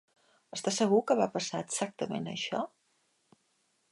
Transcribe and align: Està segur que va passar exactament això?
Està 0.57 0.71
segur 0.77 1.01
que 1.11 1.17
va 1.19 1.27
passar 1.35 1.61
exactament 1.67 2.27
això? 2.33 2.65